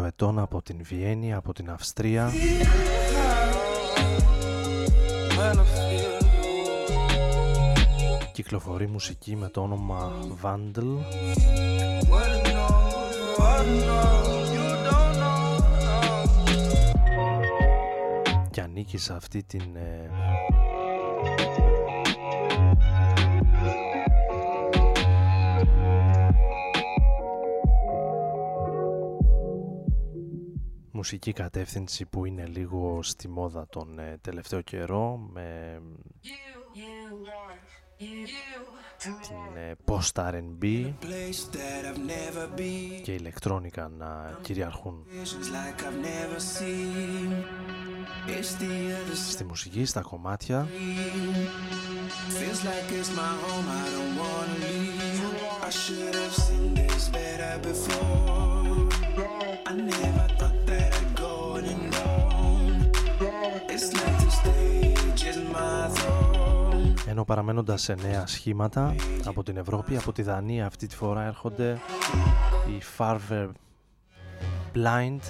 22 0.00 0.04
ετών 0.06 0.38
από 0.38 0.62
την 0.62 0.78
Βιέννη, 0.82 1.34
από 1.34 1.52
την 1.52 1.70
Αυστρία. 1.70 2.30
When 5.38 5.54
I 5.54 5.64
feel 5.64 6.18
κυκλοφορεί 8.32 8.86
μουσική 8.86 9.36
με 9.36 9.48
το 9.48 9.60
όνομα 9.60 10.12
Vandal. 10.42 10.90
What 12.10 12.28
I 12.30 12.52
know, 12.54 12.72
what 13.36 13.60
I 13.60 13.70
know, 13.86 14.54
you 14.54 14.66
don't 14.86 15.14
know. 15.20 15.48
και 18.50 18.60
ανήκει 18.60 18.98
σε 18.98 19.12
αυτή 19.12 19.42
την 19.42 19.62
μουσική 30.98 31.32
κατεύθυνση 31.32 32.06
που 32.06 32.24
είναι 32.24 32.46
λίγο 32.46 33.02
στη 33.02 33.28
μόδα 33.28 33.66
τον 33.70 33.98
ε, 33.98 34.18
τελευταίο 34.20 34.60
καιρό 34.60 35.16
με 35.32 35.80
την 38.98 39.56
ε, 39.56 39.74
post 39.84 40.32
R&B 40.32 40.92
και 43.02 43.12
ηλεκτρόνικα 43.12 43.88
να 43.88 44.38
κυριαρχούν. 44.42 45.06
Στη 49.30 49.44
μουσική, 49.44 49.84
στα 49.84 50.00
κομμάτια 50.00 50.68
ενώ 67.06 67.24
παραμένοντας 67.24 67.82
σε 67.82 67.94
νέα 67.94 68.26
σχήματα 68.26 68.94
από 69.24 69.42
την 69.42 69.56
Ευρώπη, 69.56 69.96
από 69.96 70.12
τη 70.12 70.22
Δανία 70.22 70.66
αυτή 70.66 70.86
τη 70.86 70.96
φορά 70.96 71.22
έρχονται 71.26 71.78
οι 72.68 72.82
Farver 72.98 73.48
Blind 74.74 75.20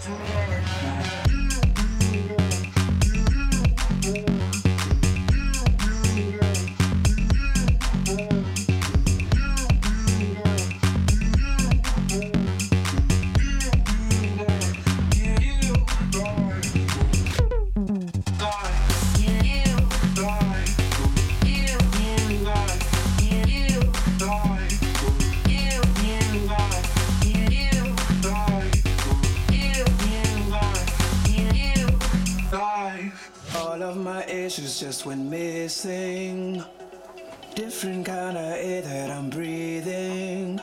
Different 37.59 38.07
kind 38.07 38.39
of 38.39 38.45
air 38.45 38.83
that 38.83 39.11
I'm 39.11 39.31
breathing. 39.31 40.61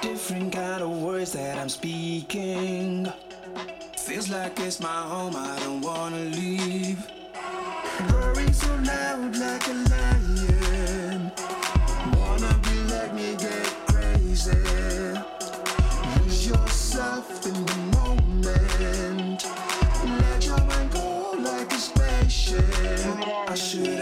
Different 0.00 0.52
kind 0.52 0.82
of 0.82 0.90
words 1.00 1.30
that 1.34 1.56
I'm 1.56 1.68
speaking. 1.68 3.06
Feels 3.96 4.28
like 4.28 4.58
it's 4.58 4.80
my 4.80 4.88
home, 4.88 5.36
I 5.36 5.56
don't 5.60 5.80
wanna 5.80 6.24
leave. 6.24 7.06
Roaring 8.10 8.52
so 8.52 8.74
loud 8.84 9.36
like 9.36 9.68
a 9.68 9.74
lion. 9.92 11.30
Wanna 12.16 12.52
be 12.64 12.76
like 12.92 13.14
me, 13.14 13.36
get 13.36 13.72
crazy. 13.86 14.58
Lose 16.18 16.48
yourself 16.48 17.46
in 17.46 17.64
the 17.64 17.76
moment. 17.94 19.46
Let 20.20 20.44
your 20.44 20.60
mind 20.64 20.90
go 20.90 21.36
like 21.38 21.72
a 21.72 21.78
spaceship. 21.78 22.64
I 23.46 23.54
should 23.54 24.01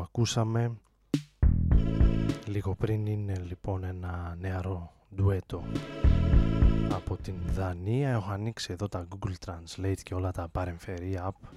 που 0.00 0.06
ακούσαμε 0.08 0.72
λίγο 2.46 2.74
πριν 2.74 3.06
είναι 3.06 3.38
λοιπόν 3.48 3.84
ένα 3.84 4.36
νεαρό 4.40 4.92
ντουέτο 5.14 5.62
από 6.92 7.16
την 7.16 7.34
Δανία. 7.54 8.10
Έχω 8.10 8.30
ανοίξει 8.30 8.72
εδώ 8.72 8.88
τα 8.88 9.06
Google 9.08 9.34
Translate 9.46 10.00
και 10.02 10.14
όλα 10.14 10.30
τα 10.30 10.48
παρεμφερή 10.52 11.18
app 11.22 11.48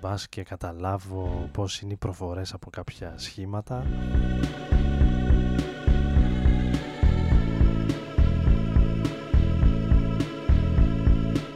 μπας 0.00 0.28
και 0.28 0.42
καταλάβω 0.42 1.48
πώς 1.52 1.80
είναι 1.80 1.92
οι 1.92 1.96
προφορές 1.96 2.52
από 2.52 2.70
κάποια 2.70 3.14
σχήματα. 3.16 3.86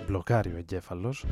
Μπλοκάρει 0.07 0.53
ο 0.53 0.57
εγκέφαλος. 0.57 1.25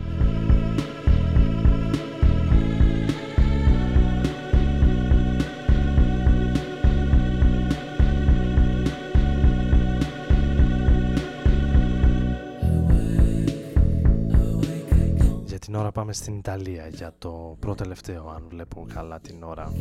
Για 15.86 15.94
την 15.94 16.04
ώρα 16.04 16.06
πάμε 16.06 16.12
στην 16.12 16.38
Ιταλία 16.38 16.88
για 16.88 17.12
το 17.18 17.56
πρώτο 17.60 17.82
τελευταίο 17.82 18.28
αν 18.28 18.44
βλέπω 18.48 18.86
καλά 18.94 19.20
την 19.20 19.42
ώρα. 19.42 19.72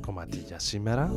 Κομμάτι 0.00 0.36
για 0.36 0.58
σήμερα 0.58 1.12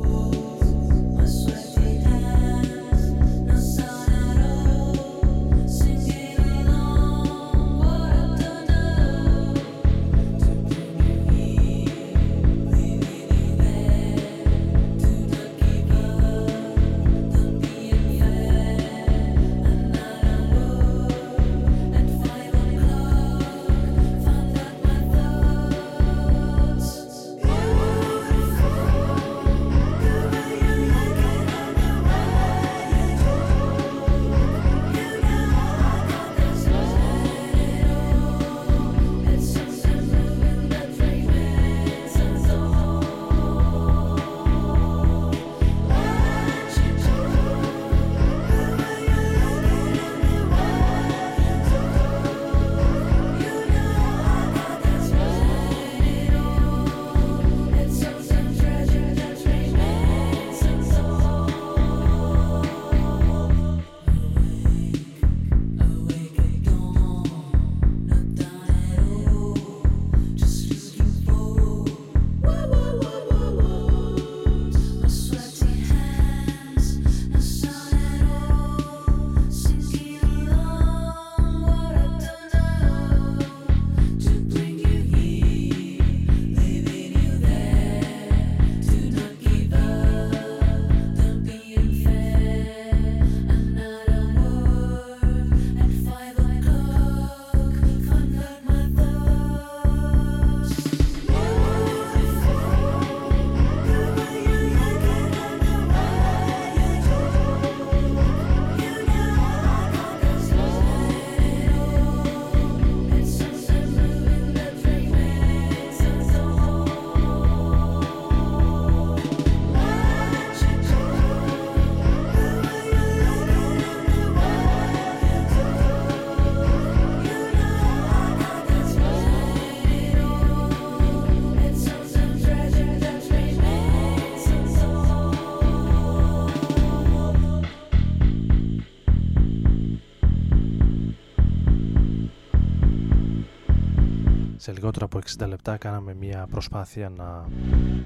Σε 144.68 144.74
λιγότερο 144.74 145.06
από 145.06 145.18
60 145.38 145.48
λεπτά 145.48 145.76
κάναμε 145.76 146.14
μια 146.14 146.46
προσπάθεια 146.50 147.08
να 147.08 147.48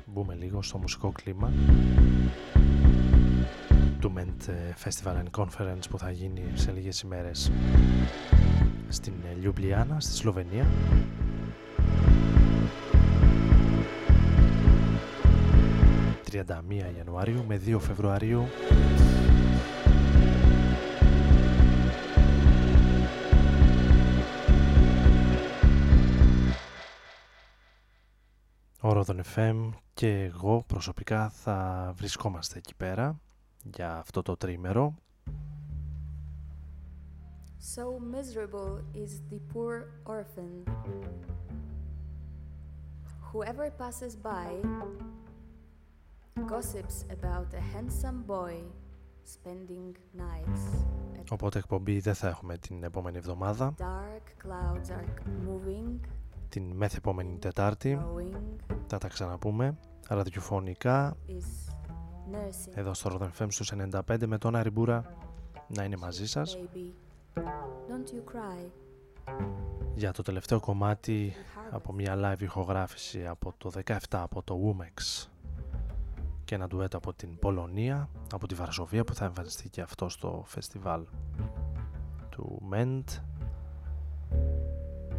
μπούμε 0.06 0.34
λίγο 0.34 0.62
στο 0.62 0.78
μουσικό 0.78 1.12
κλίμα 1.12 1.52
του 4.00 4.12
Ment 4.16 4.50
Festival 4.84 5.14
and 5.14 5.42
Conference 5.42 5.84
που 5.90 5.98
θα 5.98 6.10
γίνει 6.10 6.42
σε 6.54 6.72
λίγες 6.72 7.00
ημέρες 7.00 7.52
στην 8.88 9.12
Λιουμπλιάνα, 9.40 10.00
στη 10.00 10.12
Σλοβενία. 10.12 10.66
...31 16.30 16.40
Ιανουαρίου 16.96 17.44
με 17.48 17.60
2 17.66 17.76
Φεβρουαρίου 17.80 18.46
Ο 28.92 28.94
Ρόδον 28.94 29.20
FM 29.34 29.70
και 29.94 30.22
εγώ 30.22 30.64
προσωπικά 30.66 31.28
θα 31.28 31.92
βρισκόμαστε 31.96 32.58
εκεί 32.58 32.74
πέρα 32.74 33.20
για 33.62 33.96
αυτό 33.96 34.22
το 34.22 34.36
τρίμερο. 34.36 34.94
So 37.74 37.84
miserable 38.14 38.80
is 38.94 39.10
the 39.30 39.40
poor 39.52 39.72
orphan. 40.04 40.50
Whoever 43.32 43.70
passes 43.78 44.14
by 44.30 44.48
gossips 46.52 46.96
about 47.16 47.48
a 47.54 47.62
handsome 47.74 48.22
boy 48.26 48.54
spending 49.24 49.96
nights. 50.12 50.84
Οπότε 51.30 51.58
εκπομπή 51.58 52.00
δεν 52.00 52.14
θα 52.14 52.28
έχουμε 52.28 52.58
την 52.58 52.82
επόμενη 52.82 53.16
εβδομάδα. 53.16 53.74
Dark 53.78 54.46
clouds 54.46 54.90
are 54.90 55.08
moving. 55.48 56.21
Την 56.52 56.72
μεθεπόμενη 56.74 57.38
Τετάρτη. 57.38 58.00
Θα 58.86 58.98
τα 58.98 59.08
ξαναπούμε 59.08 59.78
ραδιοφωνικά 60.08 61.16
εδώ 62.74 62.94
στο 62.94 63.10
Rodon 63.12 63.42
FM 63.42 63.46
στους 63.48 63.72
95 63.92 64.26
με 64.26 64.38
τον 64.38 64.56
Άρη 64.56 64.70
Μπούρα. 64.70 65.14
Να 65.68 65.84
είναι 65.84 65.96
μαζί 65.96 66.26
σας. 66.26 66.58
Για 69.94 70.12
το 70.12 70.22
τελευταίο 70.22 70.60
κομμάτι 70.60 71.32
από 71.70 71.92
μια 71.92 72.16
live 72.16 72.42
ηχογράφηση 72.42 73.26
από 73.26 73.54
το 73.58 73.70
17 73.86 73.94
από 74.10 74.42
το 74.42 74.58
Womex 74.64 75.26
και 76.44 76.54
ένα 76.54 76.66
ντουέτο 76.66 76.96
από 76.96 77.12
την 77.12 77.38
Πολωνία 77.38 78.08
από 78.32 78.46
τη 78.46 78.54
Βαρσοβία 78.54 79.04
που 79.04 79.14
θα 79.14 79.24
εμφανιστεί 79.24 79.68
και 79.68 79.80
αυτό 79.80 80.08
στο 80.08 80.42
φεστιβάλ 80.46 81.04
του 82.28 82.62
Μέντ 82.68 83.08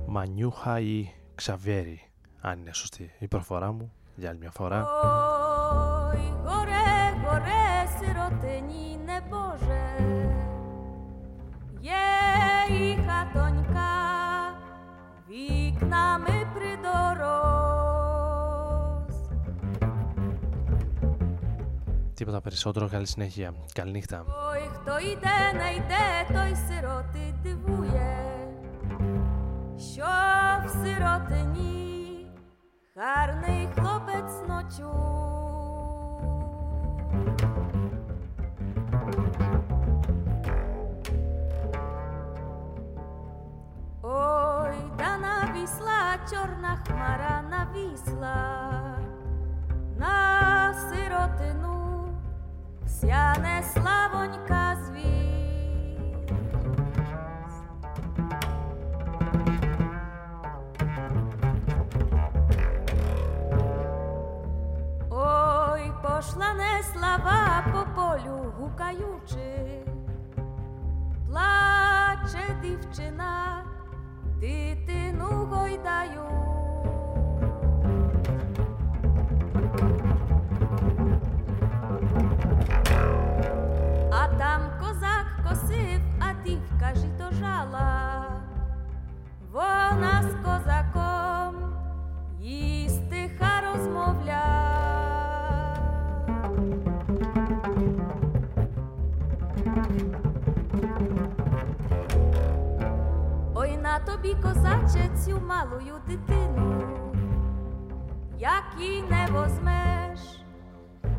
Μανιούχα 0.07 0.79
ή 0.79 1.07
Ξαβιέρι, 1.35 2.09
αν 2.41 2.59
είναι 2.59 2.73
σωστή 2.73 3.11
η 3.19 3.27
προφορά 3.27 3.71
μου, 3.71 3.91
για 4.15 4.29
άλλη 4.29 4.39
μια 4.39 4.51
φορά. 4.51 4.87
Τίποτα 22.13 22.41
περισσότερο, 22.41 22.87
καλή 22.87 23.07
συνέχεια. 23.07 23.53
Καληνύχτα. 23.73 24.23
Oj, 24.25 24.61
kto 24.75 24.93
idę, 25.11 25.37
το 26.27 26.33
toj 26.33 26.51
syroty 26.67 27.25
dywuje. 27.43 28.32
Що 29.93 30.05
в 30.65 30.69
сиротині 30.69 32.27
гарний 32.95 33.69
хлопець 33.75 34.47
ночує. 34.47 34.93
Ой, 44.01 44.75
да 44.97 45.17
навісла 45.17 46.17
чорна 46.31 46.77
хмара 46.87 47.43
навісла 47.49 48.35
на 49.97 50.73
сиротину, 50.73 52.07
сяне 52.87 53.63
славонька 53.73 54.75
звіз. 54.85 55.22
Пошла 66.23 66.53
не 66.53 66.83
слава 66.83 67.63
по 67.73 67.85
полю 67.95 68.53
гукаючи, 68.57 69.85
плаче 71.27 72.55
дівчина, 72.61 73.63
дитину 74.39 75.47
гойдаю. 75.51 76.23
А 84.11 84.27
там 84.37 84.61
козак 84.79 85.25
косив, 85.49 86.01
а 86.19 86.43
дівка 86.45 86.95
жито 86.95 87.31
жала. 87.31 88.25
Вона 89.51 90.23
з 90.23 90.35
козаком 90.45 91.55
їсти 92.39 93.29
стиха 93.29 93.61
тобі, 104.13 104.35
козаче, 104.43 105.09
цю 105.25 105.41
малую 105.47 105.93
дитину, 106.07 106.81
як 108.39 108.63
її 108.79 109.03
не 109.09 109.27
возьмеш, 109.31 110.19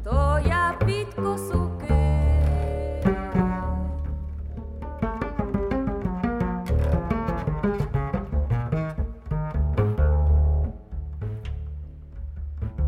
то 0.05 0.41
я 0.47 0.75
під 0.87 1.15
косу 1.15 1.71
кину. 1.81 1.95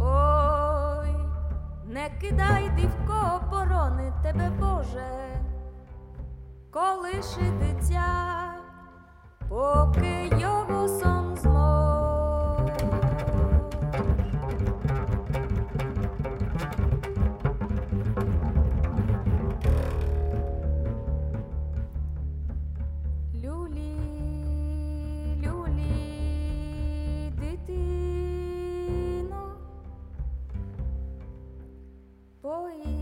Ой, 0.00 1.16
не 1.86 2.10
кидай 2.20 2.70
дівко, 2.76 3.40
борони 3.50 4.12
тебе, 4.22 4.50
Боже, 4.60 5.40
колиши 6.70 7.50
дитя, 7.60 8.45
поки 9.48 10.30
його 10.40 10.88
сон 10.88 11.36
поїдемо 32.46 32.92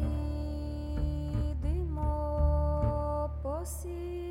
по 3.42 3.66
сіно, 3.66 4.23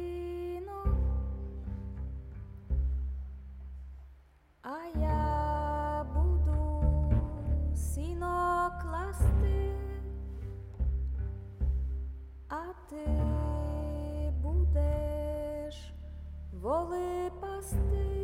воли 16.64 17.30
пасти. 17.42 18.23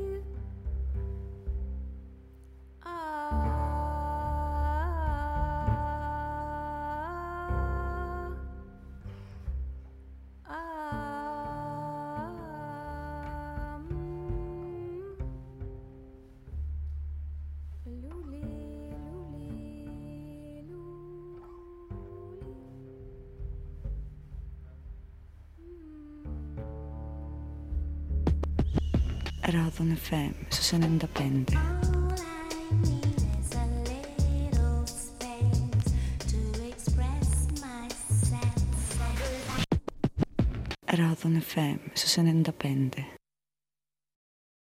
Ράδον 29.51 29.97
FM 30.09 30.31
στους 30.49 30.71
95. 30.71 31.43
Ράδον 40.85 41.41
FM 41.53 41.77
στους 41.93 42.15
95. 42.15 43.18